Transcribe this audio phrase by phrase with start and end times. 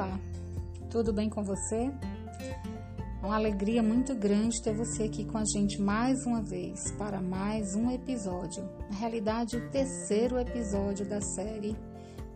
[0.00, 0.18] Olá,
[0.90, 1.92] tudo bem com você?
[3.22, 7.74] Uma alegria muito grande ter você aqui com a gente mais uma vez para mais
[7.74, 8.66] um episódio.
[8.90, 11.76] Na realidade, o terceiro episódio da série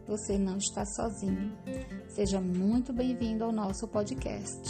[0.07, 1.57] Você Não Está Sozinho.
[2.09, 4.61] Seja muito bem-vindo ao nosso podcast.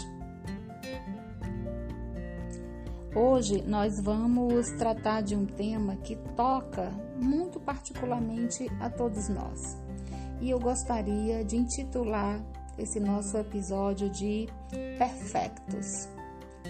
[3.12, 9.76] Hoje nós vamos tratar de um tema que toca muito particularmente a todos nós.
[10.40, 12.40] E eu gostaria de intitular
[12.78, 14.48] esse nosso episódio de
[14.98, 16.08] Perfectos.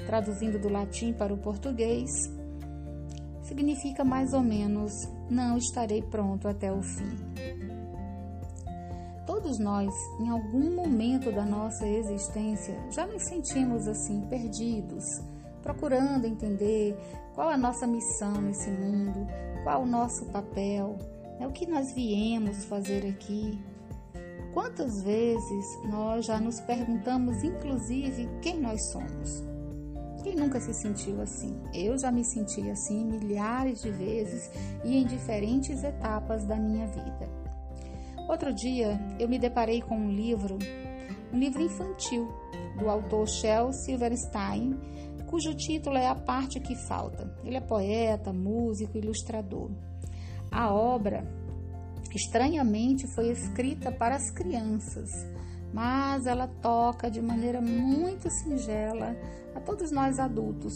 [0.06, 2.10] Traduzindo do latim para o português,
[3.42, 4.92] significa mais ou menos
[5.30, 7.16] não estarei pronto até o fim.
[9.26, 15.04] Todos nós, em algum momento da nossa existência, já nos sentimos assim perdidos,
[15.62, 16.96] procurando entender
[17.34, 19.26] qual a nossa missão nesse mundo,
[19.62, 20.96] qual o nosso papel,
[21.38, 23.58] né, o que nós viemos fazer aqui.
[24.54, 29.42] Quantas vezes nós já nos perguntamos, inclusive, quem nós somos?
[30.22, 31.60] Quem nunca se sentiu assim?
[31.74, 34.48] Eu já me senti assim milhares de vezes
[34.84, 37.28] e em diferentes etapas da minha vida.
[38.28, 40.56] Outro dia eu me deparei com um livro,
[41.32, 42.28] um livro infantil,
[42.78, 44.78] do autor Shel Silverstein,
[45.26, 47.36] cujo título é A Parte que Falta.
[47.44, 49.72] Ele é poeta, músico, ilustrador.
[50.48, 51.26] A obra,
[52.16, 55.10] estranhamente, foi escrita para as crianças,
[55.72, 59.16] mas ela toca de maneira muito singela
[59.54, 60.74] a todos nós adultos,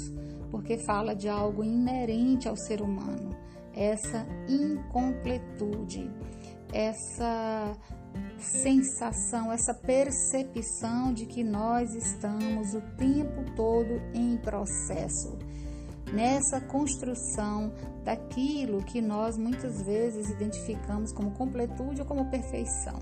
[0.50, 3.36] porque fala de algo inerente ao ser humano,
[3.72, 6.11] essa incompletude,
[6.72, 7.77] essa
[8.39, 15.39] sensação, essa percepção de que nós estamos o tempo todo em processo,
[16.12, 17.73] nessa construção
[18.05, 22.98] daquilo que nós muitas vezes identificamos como completude ou como perfeição.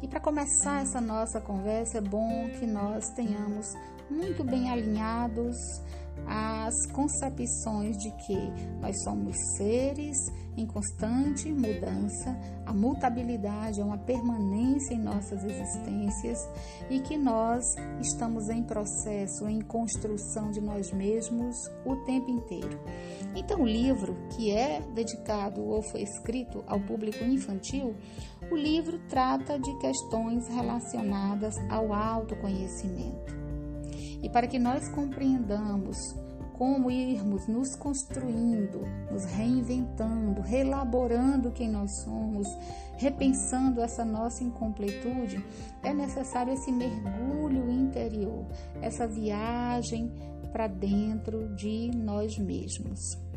[0.00, 3.74] E para começar essa nossa conversa, é bom que nós tenhamos
[4.08, 5.56] muito bem alinhados
[6.26, 8.36] as concepções de que
[8.80, 10.16] nós somos seres
[10.58, 12.36] em constante mudança,
[12.66, 16.38] a mutabilidade é uma permanência em nossas existências
[16.90, 17.64] e que nós
[18.00, 22.78] estamos em processo, em construção de nós mesmos o tempo inteiro.
[23.36, 27.94] Então, o livro que é dedicado ou foi escrito ao público infantil,
[28.50, 33.37] o livro trata de questões relacionadas ao autoconhecimento.
[34.22, 36.14] E para que nós compreendamos
[36.58, 38.80] como irmos nos construindo,
[39.12, 42.48] nos reinventando, relaborando quem nós somos,
[42.96, 45.44] repensando essa nossa incompletude,
[45.84, 48.44] é necessário esse mergulho interior,
[48.82, 50.12] essa viagem
[50.52, 53.27] para dentro de nós mesmos.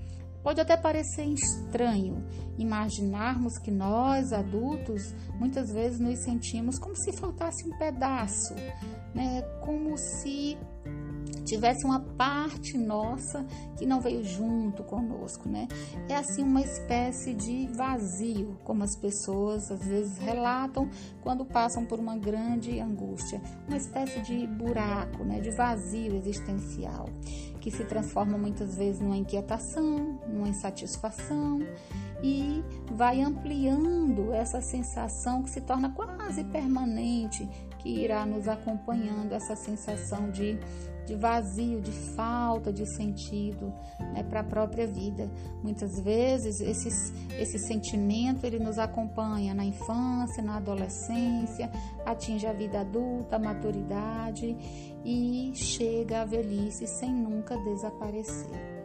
[0.43, 2.23] Pode até parecer estranho
[2.57, 8.53] imaginarmos que nós, adultos, muitas vezes nos sentimos como se faltasse um pedaço,
[9.13, 9.41] né?
[9.61, 10.57] como se
[11.45, 13.45] tivesse uma parte nossa
[13.77, 15.67] que não veio junto conosco, né?
[16.07, 20.89] É assim uma espécie de vazio, como as pessoas às vezes relatam
[21.21, 27.05] quando passam por uma grande angústia, uma espécie de buraco, né, de vazio existencial,
[27.59, 31.59] que se transforma muitas vezes numa inquietação, numa insatisfação
[32.23, 37.47] e vai ampliando essa sensação que se torna quase permanente,
[37.79, 40.59] que irá nos acompanhando essa sensação de
[41.05, 43.73] de vazio, de falta de sentido
[44.13, 45.29] né, para a própria vida.
[45.63, 46.89] Muitas vezes esse,
[47.37, 51.69] esse sentimento ele nos acompanha na infância, na adolescência,
[52.05, 54.55] atinge a vida adulta, a maturidade
[55.03, 58.80] e chega à velhice sem nunca desaparecer.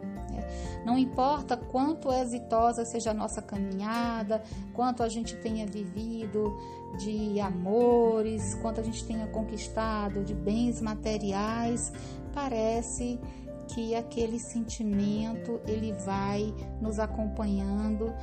[0.85, 4.41] Não importa quanto exitosa seja a nossa caminhada,
[4.73, 6.57] quanto a gente tenha vivido
[6.97, 11.91] de amores, quanto a gente tenha conquistado de bens materiais,
[12.33, 13.19] parece
[13.67, 18.13] que aquele sentimento ele vai nos acompanhando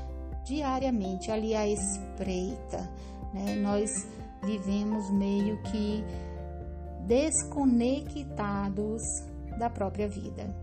[0.45, 2.91] diariamente ali à espreita,
[3.33, 3.55] né?
[3.57, 4.07] Nós
[4.43, 6.05] vivemos meio que
[7.07, 9.03] desconectados
[9.59, 10.55] da própria vida.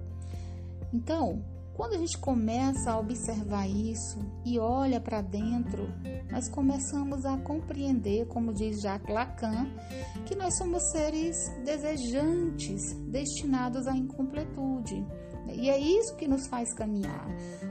[0.93, 1.41] Então,
[1.73, 5.87] quando a gente começa a observar isso e olha para dentro,
[6.29, 9.67] nós começamos a compreender, como diz Jacques Lacan,
[10.25, 15.05] que nós somos seres desejantes, destinados à incompletude.
[15.53, 17.27] E é isso que nos faz caminhar.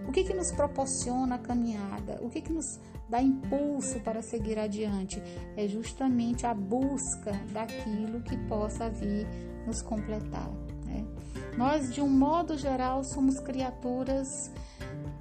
[0.06, 2.18] O que, que nos proporciona a caminhada?
[2.20, 5.22] O que, que nos dá impulso para seguir adiante?
[5.56, 9.26] É justamente a busca daquilo que possa vir
[9.66, 10.50] nos completar.
[11.56, 14.50] Nós, de um modo geral, somos criaturas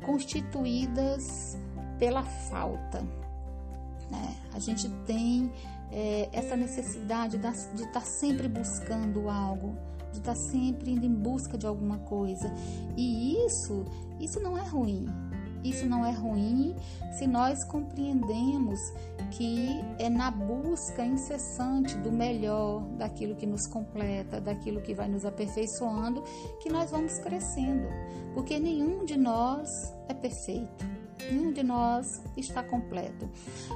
[0.05, 1.57] constituídas
[1.97, 3.01] pela falta.
[4.09, 4.35] Né?
[4.53, 5.51] A gente tem
[5.91, 9.77] é, essa necessidade de estar tá sempre buscando algo,
[10.11, 12.51] de estar tá sempre indo em busca de alguma coisa.
[12.95, 13.85] E isso,
[14.19, 15.07] isso não é ruim.
[15.63, 16.75] Isso não é ruim
[17.17, 18.79] se nós compreendemos
[19.31, 25.25] que é na busca incessante do melhor, daquilo que nos completa, daquilo que vai nos
[25.25, 26.23] aperfeiçoando,
[26.61, 27.87] que nós vamos crescendo.
[28.33, 29.67] Porque nenhum de nós
[30.07, 30.85] é perfeito,
[31.29, 33.29] nenhum de nós está completo.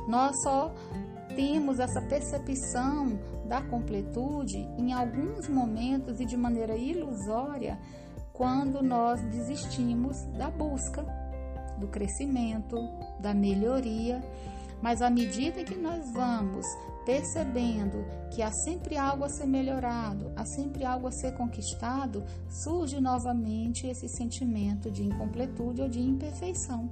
[0.08, 0.74] Nós só
[1.36, 7.78] temos essa percepção da completude em alguns momentos e de maneira ilusória
[8.32, 11.06] quando nós desistimos da busca,
[11.84, 12.78] do crescimento,
[13.20, 14.22] da melhoria.
[14.82, 16.66] Mas à medida que nós vamos
[17.06, 23.00] percebendo que há sempre algo a ser melhorado, há sempre algo a ser conquistado, surge
[23.00, 26.90] novamente esse sentimento de incompletude ou de imperfeição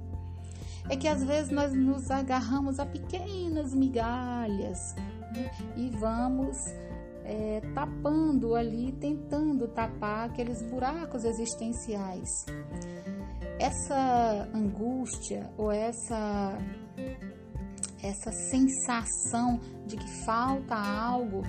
[0.88, 4.94] é que às vezes nós nos agarramos a pequenas migalhas
[5.32, 5.50] né?
[5.76, 6.56] e vamos
[7.24, 12.46] é, tapando ali, tentando tapar aqueles buracos existenciais.
[13.62, 16.58] Essa angústia ou essa
[18.02, 21.42] essa sensação de que falta algo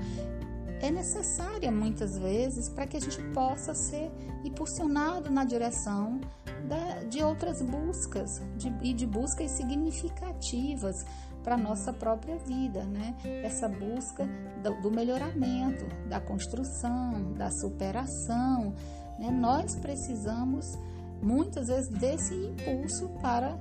[0.80, 4.12] é necessária muitas vezes para que a gente possa ser
[4.44, 6.21] impulsionado na direção
[6.69, 11.04] da, de outras buscas de, e de buscas significativas
[11.44, 13.15] para nossa própria vida, né?
[13.44, 14.30] Essa busca
[14.62, 18.75] do, do melhoramento, da construção, da superação,
[19.18, 19.31] né?
[19.31, 20.77] Nós precisamos
[21.23, 23.57] muitas vezes desse impulso para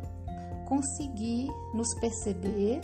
[0.66, 2.80] conseguir nos perceber,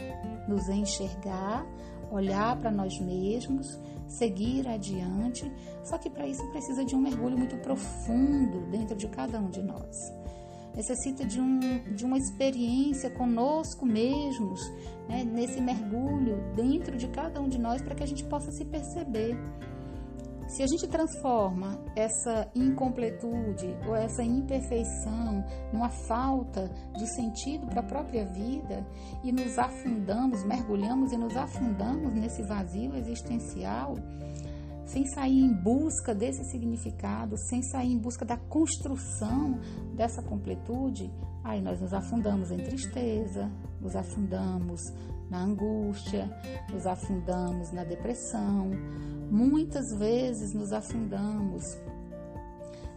[0.47, 1.67] nos enxergar,
[2.11, 5.51] olhar para nós mesmos, seguir adiante.
[5.85, 9.63] Só que para isso precisa de um mergulho muito profundo dentro de cada um de
[9.63, 10.13] nós.
[10.75, 11.59] Necessita de, um,
[11.95, 14.61] de uma experiência conosco mesmos,
[15.09, 15.25] né?
[15.25, 19.37] nesse mergulho dentro de cada um de nós, para que a gente possa se perceber
[20.49, 27.87] se a gente transforma essa incompletude ou essa imperfeição numa falta de sentido para a
[27.87, 28.87] própria vida
[29.23, 33.95] e nos afundamos, mergulhamos e nos afundamos nesse vazio existencial,
[34.87, 39.61] sem sair em busca desse significado, sem sair em busca da construção
[39.95, 41.13] dessa completude,
[41.45, 43.53] aí nós nos afundamos em tristeza,
[43.83, 44.81] nos afundamos
[45.31, 46.31] na angústia,
[46.73, 48.71] nos afundamos na depressão,
[49.31, 51.79] Muitas vezes nos afundamos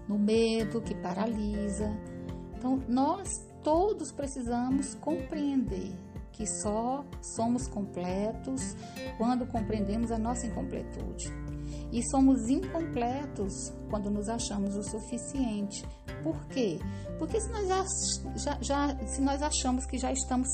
[0.08, 1.92] no medo que paralisa.
[2.56, 5.94] Então, nós todos precisamos compreender
[6.32, 8.78] que só somos completos
[9.18, 11.30] quando compreendemos a nossa incompletude.
[11.92, 15.86] E somos incompletos quando nos achamos o suficiente.
[16.24, 16.80] Por quê?
[17.20, 20.48] Porque se nós, já, já, se nós achamos que já estamos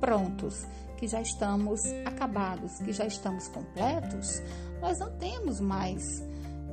[0.00, 0.66] prontos,
[1.00, 4.42] que já estamos acabados, que já estamos completos,
[4.82, 6.22] nós não temos mais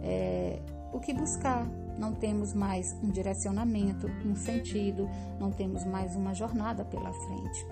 [0.03, 0.59] é,
[0.91, 1.65] o que buscar,
[1.97, 5.09] não temos mais um direcionamento, um sentido,
[5.39, 7.65] não temos mais uma jornada pela frente.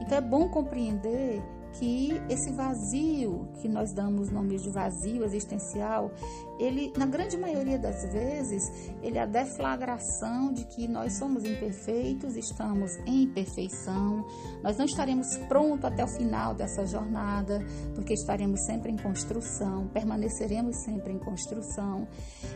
[0.00, 1.40] Então é bom compreender
[1.74, 6.10] que esse vazio que nós damos nome de vazio existencial,
[6.58, 12.36] ele na grande maioria das vezes, ele é a deflagração de que nós somos imperfeitos,
[12.36, 14.26] estamos em imperfeição,
[14.62, 20.76] nós não estaremos prontos até o final dessa jornada, porque estaremos sempre em construção, permaneceremos
[20.78, 22.06] sempre em construção,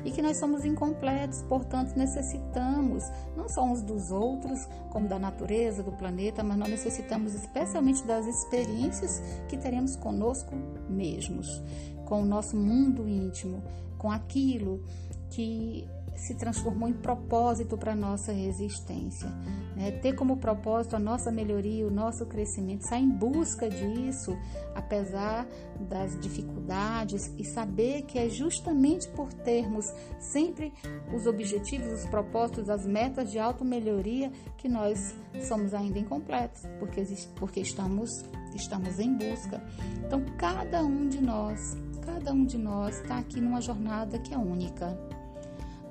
[0.05, 3.05] e que nós somos incompletos, portanto necessitamos
[3.37, 8.27] não só uns dos outros, como da natureza, do planeta, mas nós necessitamos especialmente das
[8.27, 10.55] experiências que teremos conosco
[10.89, 11.63] mesmos,
[12.05, 13.63] com o nosso mundo íntimo,
[14.03, 14.83] com aquilo
[15.31, 19.29] que se transformou em propósito para a nossa existência.
[19.75, 19.93] Né?
[19.93, 24.37] Ter como propósito a nossa melhoria, o nosso crescimento, sair em busca disso,
[24.75, 25.47] apesar
[25.89, 29.87] das dificuldades, e saber que é justamente por termos
[30.19, 30.73] sempre
[31.15, 35.15] os objetivos, os propósitos, as metas de auto-melhoria que nós
[35.49, 37.03] somos ainda incompletos, porque,
[37.37, 39.63] porque estamos, estamos em busca.
[40.05, 44.39] Então, cada um de nós, cada um de nós está aqui numa jornada que é
[44.39, 44.99] única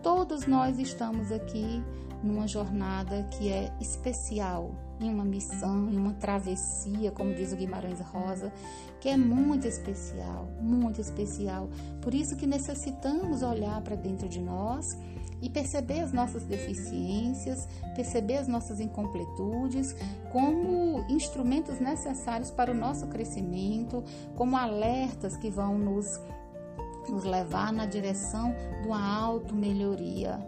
[0.01, 1.83] Todos nós estamos aqui
[2.23, 7.99] numa jornada que é especial, em uma missão, em uma travessia, como diz o Guimarães
[7.99, 8.51] Rosa,
[8.99, 11.69] que é muito especial, muito especial.
[12.01, 14.97] Por isso que necessitamos olhar para dentro de nós
[15.41, 19.95] e perceber as nossas deficiências, perceber as nossas incompletudes
[20.31, 24.03] como instrumentos necessários para o nosso crescimento,
[24.35, 26.05] como alertas que vão nos
[27.09, 30.39] nos levar na direção de uma auto-melhoria,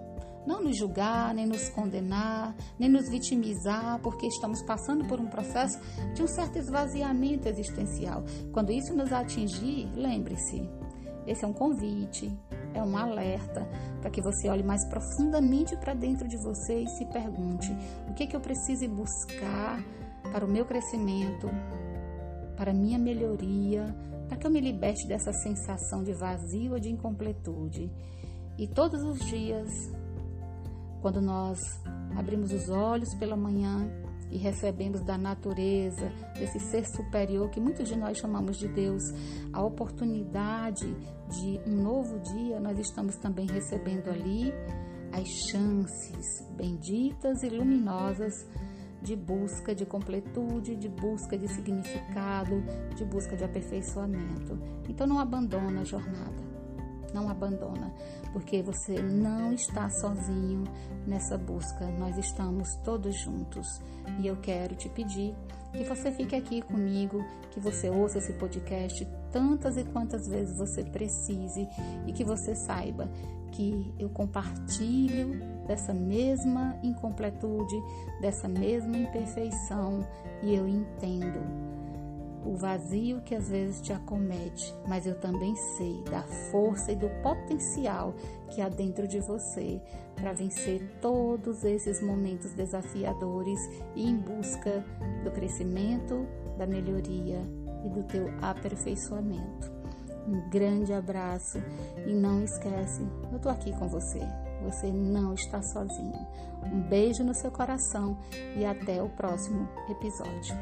[0.45, 5.79] não nos julgar, nem nos condenar, nem nos vitimizar, porque estamos passando por um processo
[6.13, 8.23] de um certo esvaziamento existencial.
[8.51, 10.69] Quando isso nos atingir, lembre-se,
[11.25, 12.31] esse é um convite,
[12.73, 13.67] é um alerta
[14.01, 17.71] para que você olhe mais profundamente para dentro de você e se pergunte:
[18.09, 19.83] o que, é que eu preciso buscar
[20.31, 21.49] para o meu crescimento,
[22.57, 23.95] para a minha melhoria,
[24.27, 27.91] para que eu me liberte dessa sensação de vazio ou de incompletude.
[28.57, 29.69] E todos os dias,
[31.01, 31.59] quando nós
[32.15, 33.89] abrimos os olhos pela manhã
[34.33, 39.03] e recebemos da natureza, desse ser superior que muitos de nós chamamos de Deus,
[39.53, 40.91] a oportunidade
[41.29, 44.51] de um novo dia, nós estamos também recebendo ali
[45.11, 48.47] as chances benditas e luminosas
[49.03, 52.63] de busca de completude, de busca de significado,
[52.95, 54.57] de busca de aperfeiçoamento.
[54.89, 56.53] Então não abandona a jornada.
[57.13, 57.93] Não abandona,
[58.33, 60.63] porque você não está sozinho
[61.07, 61.85] nessa busca.
[61.91, 63.79] Nós estamos todos juntos.
[64.19, 65.33] E eu quero te pedir
[65.71, 70.83] que você fique aqui comigo, que você ouça esse podcast tantas e quantas vezes você
[70.83, 71.67] precise
[72.05, 73.09] e que você saiba
[73.51, 77.75] que eu compartilho dessa mesma incompletude,
[78.19, 80.05] dessa mesma imperfeição
[80.41, 81.39] e eu entendo
[82.45, 86.21] o vazio que às vezes te acomete, mas eu também sei da
[86.51, 88.13] força e do potencial
[88.51, 89.81] que há dentro de você
[90.15, 93.59] para vencer todos esses momentos desafiadores
[93.95, 94.83] e em busca
[95.23, 96.25] do crescimento,
[96.57, 97.41] da melhoria
[97.85, 99.71] e do teu aperfeiçoamento.
[100.27, 101.57] Um grande abraço
[102.07, 104.21] e não esquece, eu tô aqui com você.
[104.63, 106.25] Você não está sozinho.
[106.63, 108.17] Um beijo no seu coração
[108.57, 110.55] e até o próximo episódio.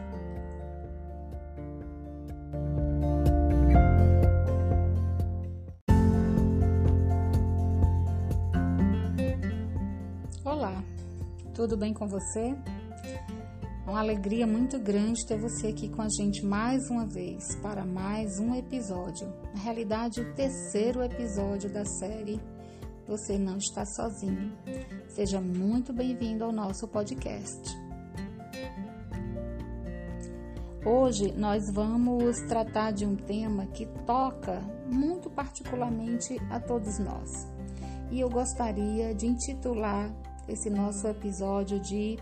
[11.61, 12.55] Tudo bem com você?
[13.85, 17.85] É uma alegria muito grande ter você aqui com a gente mais uma vez para
[17.85, 19.31] mais um episódio.
[19.53, 22.41] Na realidade, o terceiro episódio da série
[23.07, 24.51] Você Não Está Sozinho.
[25.07, 27.61] Seja muito bem-vindo ao nosso podcast.
[30.83, 37.47] Hoje nós vamos tratar de um tema que toca muito particularmente a todos nós.
[38.09, 40.11] E eu gostaria de intitular
[40.51, 42.17] esse nosso episódio de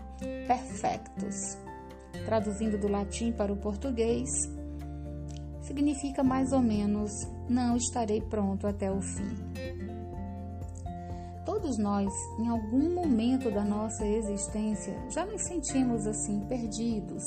[0.46, 1.58] Perfectos.
[2.24, 4.30] Traduzindo do latim para o português,
[5.62, 7.10] significa mais ou menos
[7.48, 9.36] não estarei pronto até o fim.
[11.44, 17.24] Todos nós, em algum momento da nossa existência, já nos sentimos assim perdidos,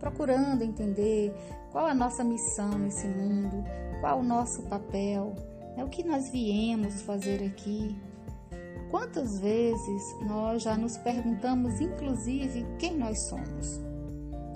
[0.00, 1.34] procurando entender
[1.70, 3.62] qual a nossa missão nesse mundo,
[4.00, 5.34] qual o nosso papel,
[5.76, 7.94] é o que nós viemos fazer aqui,
[8.90, 13.80] Quantas vezes nós já nos perguntamos, inclusive, quem nós somos?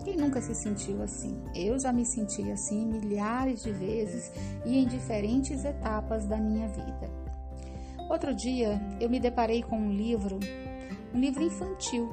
[0.05, 1.41] Quem nunca se sentiu assim?
[1.55, 4.33] Eu já me senti assim milhares de vezes
[4.65, 7.11] e em diferentes etapas da minha vida.
[8.11, 10.41] Outro dia eu me deparei com um livro,
[11.15, 12.09] um livro infantil,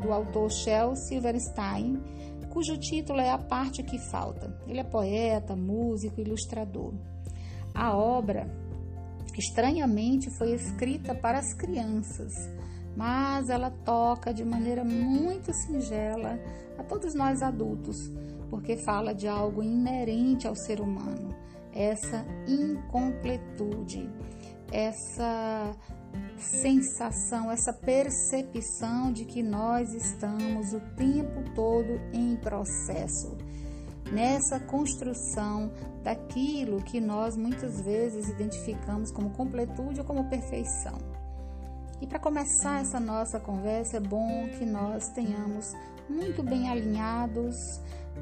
[0.00, 2.00] do autor Shel Silverstein,
[2.50, 4.56] cujo título é A Parte que Falta.
[4.66, 6.94] Ele é poeta, músico, ilustrador.
[7.74, 8.48] A obra
[9.40, 12.32] estranhamente foi escrita para as crianças,
[12.96, 16.38] mas ela toca de maneira muito singela
[16.78, 17.96] a todos nós adultos,
[18.50, 21.34] porque fala de algo inerente ao ser humano,
[21.72, 24.08] essa incompletude,
[24.70, 25.74] essa
[26.36, 33.36] sensação, essa percepção de que nós estamos o tempo todo em processo
[34.14, 40.98] nessa construção daquilo que nós muitas vezes identificamos como completude ou como perfeição.
[42.00, 45.72] E para começar essa nossa conversa, é bom que nós tenhamos
[46.08, 47.56] muito bem alinhados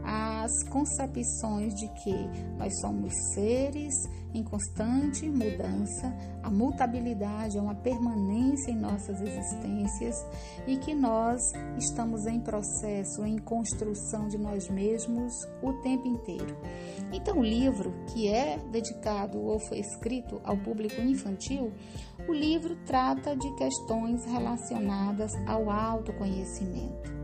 [0.05, 2.15] as concepções de que
[2.59, 3.95] nós somos seres
[4.35, 10.17] em constante mudança, a mutabilidade é uma permanência em nossas existências
[10.67, 11.41] e que nós
[11.77, 15.33] estamos em processo, em construção de nós mesmos
[15.63, 16.57] o tempo inteiro.
[17.13, 21.71] Então, o livro que é dedicado ou foi escrito ao público infantil,
[22.27, 27.22] o livro trata de questões relacionadas ao autoconhecimento.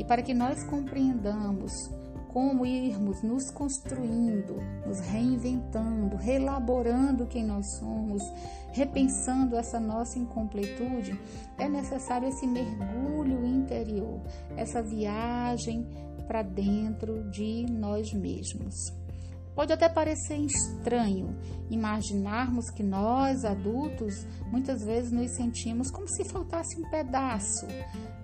[0.00, 1.90] E para que nós compreendamos
[2.28, 8.22] como irmos nos construindo, nos reinventando, relaborando quem nós somos,
[8.72, 11.20] repensando essa nossa incompletude,
[11.58, 14.22] é necessário esse mergulho interior,
[14.56, 15.86] essa viagem
[16.26, 18.99] para dentro de nós mesmos.
[19.54, 21.36] Pode até parecer estranho
[21.70, 27.66] imaginarmos que nós, adultos, muitas vezes nos sentimos como se faltasse um pedaço,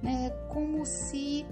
[0.02, 0.30] né?
[0.48, 1.44] como se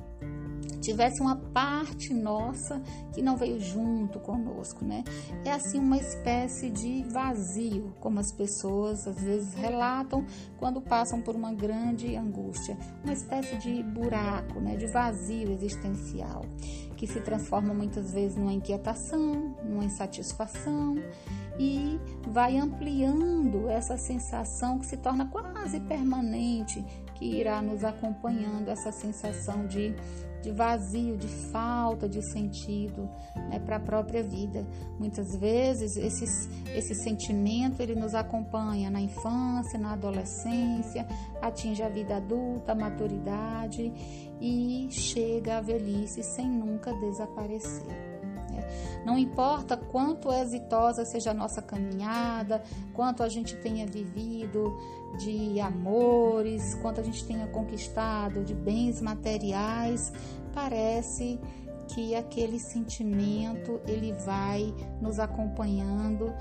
[0.81, 2.81] tivesse uma parte nossa
[3.12, 5.02] que não veio junto conosco, né?
[5.45, 10.26] É assim uma espécie de vazio, como as pessoas às vezes relatam
[10.59, 16.45] quando passam por uma grande angústia, uma espécie de buraco, né, de vazio existencial,
[17.04, 20.96] que se transforma muitas vezes numa inquietação, numa insatisfação
[21.58, 26.82] e vai ampliando essa sensação que se torna quase permanente,
[27.14, 29.94] que irá nos acompanhando essa sensação de
[30.44, 33.08] de vazio, de falta de sentido
[33.48, 34.66] né, para a própria vida.
[34.98, 41.06] Muitas vezes esses, esse sentimento ele nos acompanha na infância, na adolescência,
[41.40, 43.90] atinge a vida adulta, a maturidade
[44.38, 48.13] e chega à velhice sem nunca desaparecer.
[48.54, 49.02] Né.
[49.04, 54.73] Não importa quanto exitosa seja a nossa caminhada, quanto a gente tenha vivido
[55.18, 60.12] de amores, quanto a gente tenha conquistado de bens materiais,
[60.52, 61.38] parece
[61.88, 66.32] que aquele sentimento ele vai nos acompanhando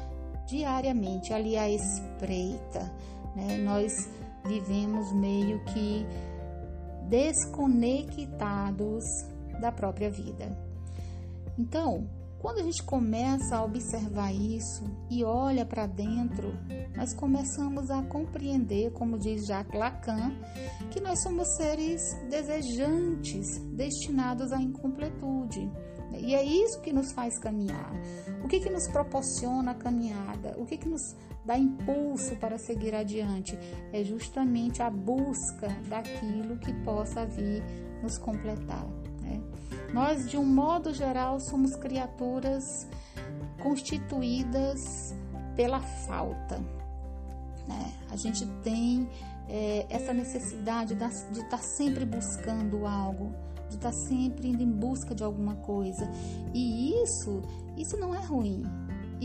[0.48, 2.91] diariamente, ali à espreita.
[3.36, 3.58] Né?
[3.58, 4.10] Nós
[4.46, 6.05] vivemos meio que
[7.08, 9.25] desconectados
[9.60, 10.51] da própria vida.
[11.57, 12.10] Então,
[12.43, 16.53] quando a gente começa a observar isso e olha para dentro,
[16.93, 20.33] nós começamos a compreender, como diz Jacques Lacan,
[20.91, 25.72] que nós somos seres desejantes, destinados à incompletude.
[26.17, 27.91] E é isso que nos faz caminhar.
[28.43, 30.53] O que, que nos proporciona a caminhada?
[30.57, 31.01] O que, que nos
[31.45, 33.57] dá impulso para seguir adiante?
[33.93, 37.63] É justamente a busca daquilo que possa vir
[38.01, 38.86] nos completar.
[39.94, 42.88] Nós, de um modo geral, somos criaturas
[43.62, 45.14] constituídas
[45.56, 46.58] pela falta.
[47.68, 47.94] Né?
[48.10, 49.08] A gente tem
[49.48, 53.36] é, essa necessidade de estar tá sempre buscando algo,
[53.70, 56.10] de estar tá sempre indo em busca de alguma coisa.
[56.54, 57.44] E isso,
[57.78, 58.66] isso não é ruim.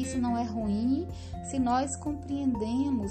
[0.02, 1.08] Isso não é ruim
[1.50, 3.10] se nós compreendemos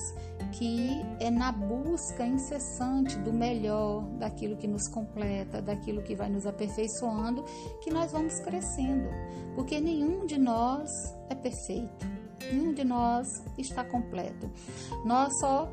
[0.54, 6.46] que é na busca incessante do melhor, daquilo que nos completa, daquilo que vai nos
[6.46, 7.44] aperfeiçoando,
[7.82, 9.10] que nós vamos crescendo.
[9.56, 10.90] Porque nenhum de nós
[11.30, 12.06] é perfeito,
[12.52, 14.50] nenhum de nós está completo.
[15.04, 15.70] Nós só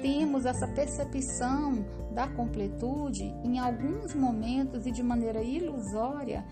[0.00, 6.44] temos essa percepção da completude em alguns momentos e de maneira ilusória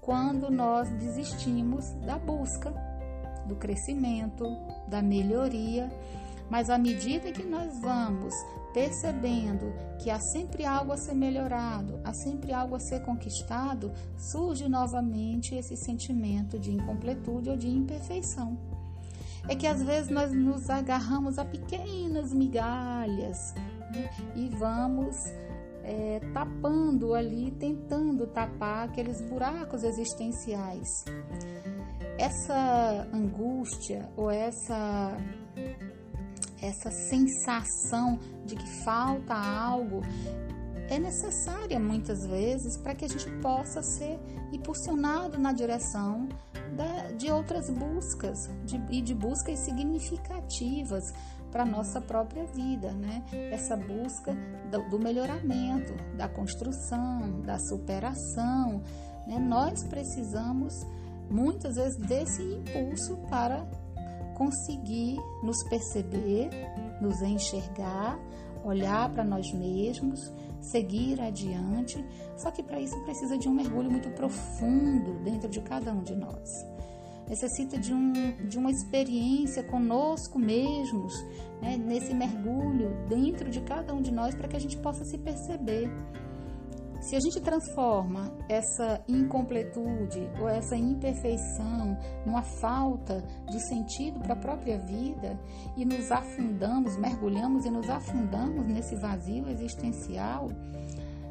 [0.00, 2.72] quando nós desistimos da busca
[3.48, 4.44] do crescimento,
[4.86, 5.90] da melhoria,
[6.50, 8.34] mas à medida que nós vamos
[8.72, 14.68] percebendo que há sempre algo a ser melhorado, há sempre algo a ser conquistado, surge
[14.68, 18.56] novamente esse sentimento de incompletude ou de imperfeição.
[19.48, 23.54] É que às vezes nós nos agarramos a pequenas migalhas
[23.92, 25.16] né, e vamos
[25.82, 31.04] é, tapando ali, tentando tapar aqueles buracos existenciais
[32.18, 35.16] essa angústia ou essa
[36.60, 40.02] essa sensação de que falta algo
[40.90, 44.18] é necessária muitas vezes para que a gente possa ser
[44.52, 46.28] impulsionado na direção
[46.74, 51.12] da, de outras buscas de, e de buscas significativas
[51.50, 53.24] para nossa própria vida, né?
[53.50, 54.36] Essa busca
[54.70, 58.82] do, do melhoramento, da construção, da superação,
[59.26, 59.38] né?
[59.38, 60.86] Nós precisamos
[61.30, 63.66] muitas vezes desse impulso para
[64.36, 66.50] conseguir nos perceber,
[67.00, 68.18] nos enxergar,
[68.64, 72.04] olhar para nós mesmos, seguir adiante.
[72.36, 76.14] Só que para isso precisa de um mergulho muito profundo dentro de cada um de
[76.14, 76.64] nós.
[77.28, 78.12] Necessita de, um,
[78.48, 81.12] de uma experiência conosco mesmos,
[81.60, 81.76] né?
[81.76, 85.90] nesse mergulho dentro de cada um de nós, para que a gente possa se perceber
[87.00, 94.36] se a gente transforma essa incompletude ou essa imperfeição numa falta de sentido para a
[94.36, 95.38] própria vida
[95.76, 100.48] e nos afundamos, mergulhamos e nos afundamos nesse vazio existencial,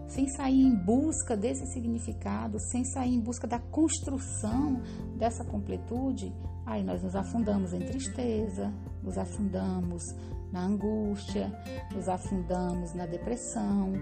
[0.08, 4.82] sem sair em busca desse significado, sem sair em busca da construção
[5.18, 6.34] dessa completude,
[6.66, 10.04] aí nós nos afundamos em tristeza, nos afundamos
[10.52, 11.52] na angústia,
[11.94, 13.94] nos afundamos na depressão,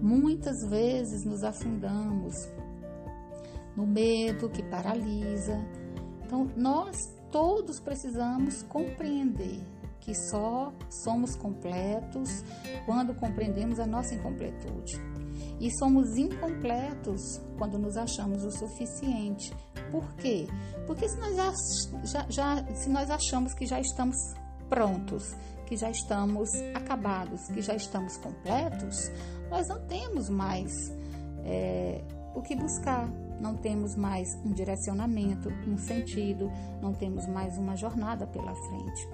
[0.00, 2.34] Muitas vezes nos afundamos
[3.74, 5.58] no medo que paralisa.
[6.24, 6.96] Então, nós
[7.30, 9.60] todos precisamos compreender
[10.00, 12.44] que só somos completos
[12.84, 15.00] quando compreendemos a nossa incompletude.
[15.58, 19.52] E somos incompletos quando nos achamos o suficiente.
[19.90, 20.46] Por quê?
[20.86, 24.16] Porque se nós, já, já, se nós achamos que já estamos
[24.68, 25.34] prontos,
[25.66, 29.10] que já estamos acabados, que já estamos completos,
[29.50, 30.92] nós não temos mais
[31.44, 32.00] é,
[32.34, 33.08] o que buscar,
[33.40, 36.50] não temos mais um direcionamento, um sentido,
[36.80, 39.08] não temos mais uma jornada pela frente.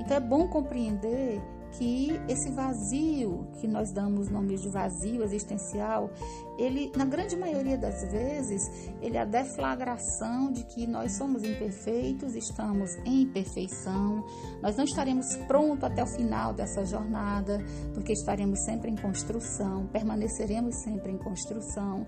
[0.00, 1.40] Então é bom compreender
[1.72, 6.10] que esse vazio que nós damos nome de vazio existencial,
[6.58, 12.34] ele, na grande maioria das vezes, ele é a deflagração de que nós somos imperfeitos,
[12.34, 14.24] estamos em imperfeição,
[14.62, 17.58] nós não estaremos prontos até o final dessa jornada,
[17.92, 22.06] porque estaremos sempre em construção, permaneceremos sempre em construção,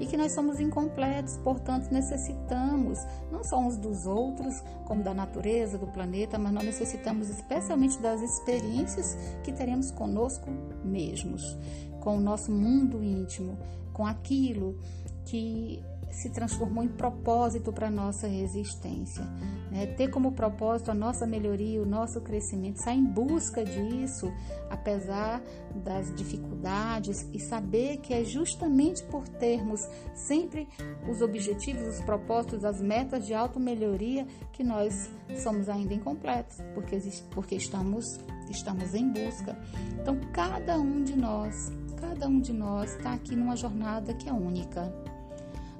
[0.00, 2.98] e que nós somos incompletos, portanto, necessitamos
[3.30, 8.20] não só uns dos outros, como da natureza, do planeta, mas nós necessitamos especialmente das
[8.20, 10.50] experiências que teremos conosco
[10.84, 11.56] mesmos,
[12.00, 13.56] com o nosso mundo íntimo,
[13.94, 14.76] com aquilo
[15.24, 15.82] que
[16.14, 19.24] se transformou em propósito para a nossa existência.
[19.70, 19.86] Né?
[19.86, 24.32] Ter como propósito a nossa melhoria, o nosso crescimento, sair em busca disso,
[24.70, 25.42] apesar
[25.74, 29.80] das dificuldades, e saber que é justamente por termos
[30.14, 30.68] sempre
[31.10, 35.10] os objetivos, os propósitos, as metas de auto-melhoria que nós
[35.42, 36.96] somos ainda incompletos, porque,
[37.32, 39.58] porque estamos, estamos em busca.
[40.00, 44.32] Então, cada um de nós, cada um de nós está aqui numa jornada que é
[44.32, 44.92] única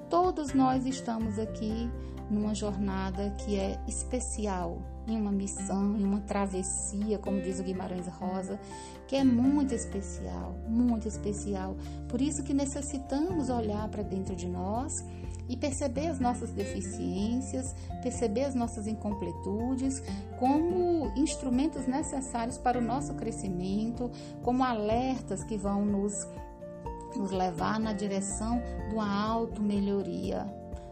[0.09, 1.89] Todos nós estamos aqui
[2.29, 8.07] numa jornada que é especial, em uma missão, em uma travessia, como diz o Guimarães
[8.07, 8.59] Rosa,
[9.07, 11.75] que é muito especial, muito especial.
[12.07, 15.03] Por isso que necessitamos olhar para dentro de nós
[15.47, 20.01] e perceber as nossas deficiências, perceber as nossas incompletudes
[20.39, 24.09] como instrumentos necessários para o nosso crescimento,
[24.41, 26.27] como alertas que vão nos
[27.17, 30.45] nos levar na direção de uma auto-melhoria.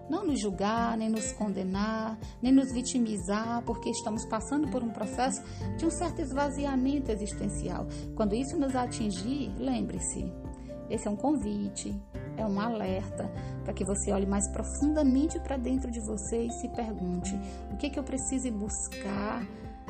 [0.09, 5.41] Não nos julgar, nem nos condenar, nem nos vitimizar, porque estamos passando por um processo
[5.77, 7.87] de um certo esvaziamento existencial.
[8.15, 10.31] Quando isso nos atingir, lembre-se,
[10.89, 11.95] esse é um convite,
[12.37, 13.29] é um alerta
[13.63, 17.33] para que você olhe mais profundamente para dentro de você e se pergunte:
[17.71, 19.45] o que, é que eu preciso buscar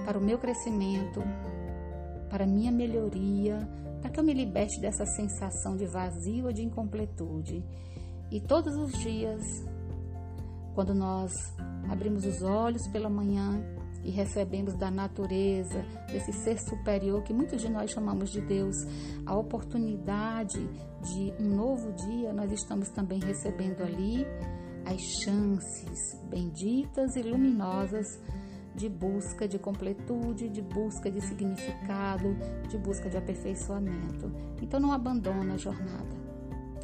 [0.06, 1.22] para o meu crescimento,
[2.30, 3.68] para a minha melhoria,
[4.02, 7.64] para que eu me liberte dessa sensação de vazio ou de incompletude.
[8.30, 9.42] E todos os dias,
[10.74, 11.32] quando nós
[11.90, 13.64] abrimos os olhos pela manhã
[14.04, 18.76] e recebemos da natureza, desse ser superior que muitos de nós chamamos de Deus,
[19.26, 20.60] a oportunidade
[21.02, 24.26] de um novo dia, nós estamos também recebendo ali
[24.86, 28.20] as chances benditas e luminosas
[28.76, 32.36] de busca de completude, de busca de significado,
[32.68, 34.32] de busca de aperfeiçoamento.
[34.62, 36.23] Então não abandona a jornada.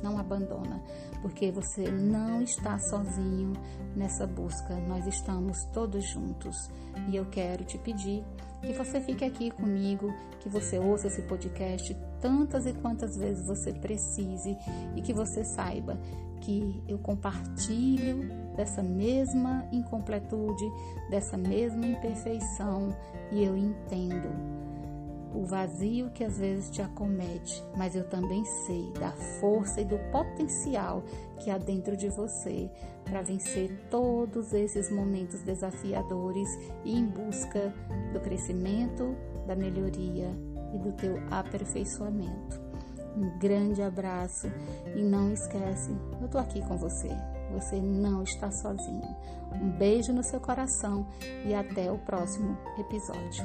[0.01, 0.81] Não abandona,
[1.21, 3.53] porque você não está sozinho
[3.95, 4.75] nessa busca.
[4.87, 6.69] Nós estamos todos juntos.
[7.09, 8.23] E eu quero te pedir
[8.61, 13.73] que você fique aqui comigo, que você ouça esse podcast tantas e quantas vezes você
[13.73, 14.57] precise
[14.95, 15.97] e que você saiba
[16.41, 20.65] que eu compartilho dessa mesma incompletude,
[21.09, 22.95] dessa mesma imperfeição
[23.31, 24.29] e eu entendo
[25.33, 29.97] o vazio que às vezes te acomete, mas eu também sei da força e do
[30.11, 31.03] potencial
[31.39, 32.69] que há dentro de você
[33.05, 36.49] para vencer todos esses momentos desafiadores
[36.83, 37.73] e em busca
[38.13, 39.15] do crescimento,
[39.47, 40.29] da melhoria
[40.73, 42.69] e do teu aperfeiçoamento.
[43.15, 44.47] Um grande abraço
[44.95, 47.09] e não esquece, eu tô aqui com você.
[47.51, 49.15] Você não está sozinho.
[49.59, 51.07] Um beijo no seu coração
[51.45, 53.43] e até o próximo episódio.